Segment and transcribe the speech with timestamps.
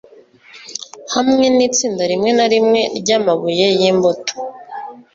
[1.13, 4.33] hamwe nitsinda rimwe na rimwe ryamabuye yimbuto